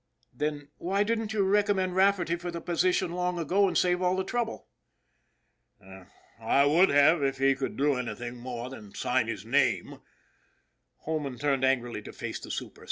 [0.33, 4.23] "Then why didn't you recommend Rafferty for the position long ago and save all the
[4.23, 4.67] trouble?""
[6.41, 9.99] I would have if he could do anything more than sign his name."
[11.05, 12.79] Holman turned angrily to face the super.